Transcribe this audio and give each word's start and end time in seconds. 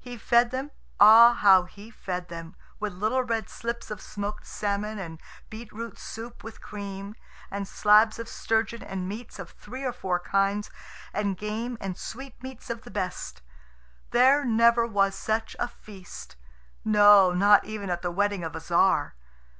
He 0.00 0.18
fed 0.18 0.50
them 0.50 0.72
ah, 0.98 1.32
how 1.32 1.62
he 1.62 1.92
fed 1.92 2.26
them! 2.28 2.56
with 2.80 2.92
little 2.92 3.22
red 3.22 3.48
slips 3.48 3.88
of 3.88 4.00
smoked 4.00 4.44
salmon, 4.44 4.98
and 4.98 5.20
beetroot 5.48 5.96
soup 5.96 6.42
with 6.42 6.60
cream, 6.60 7.14
and 7.52 7.68
slabs 7.68 8.18
of 8.18 8.28
sturgeon, 8.28 8.82
and 8.82 9.08
meats 9.08 9.38
of 9.38 9.50
three 9.50 9.84
or 9.84 9.92
four 9.92 10.18
kinds, 10.18 10.72
and 11.12 11.36
game 11.36 11.78
and 11.80 11.96
sweetmeats 11.96 12.68
of 12.68 12.82
the 12.82 12.90
best. 12.90 13.42
There 14.10 14.44
never 14.44 14.88
was 14.88 15.14
such 15.14 15.54
a 15.60 15.68
feast 15.68 16.34
no, 16.84 17.30
not 17.32 17.64
even 17.64 17.90
at 17.90 18.02
the 18.02 18.10
wedding 18.10 18.42
of 18.42 18.56
a 18.56 18.60
Tzar. 18.60 19.14